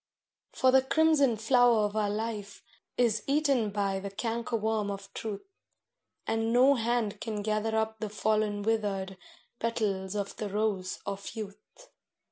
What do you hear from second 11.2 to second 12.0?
youth.